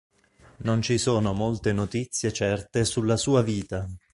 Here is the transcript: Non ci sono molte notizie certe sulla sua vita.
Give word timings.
Non 0.63 0.81
ci 0.81 0.97
sono 0.97 1.31
molte 1.31 1.73
notizie 1.73 2.33
certe 2.33 2.85
sulla 2.85 3.17
sua 3.17 3.43
vita. 3.43 3.87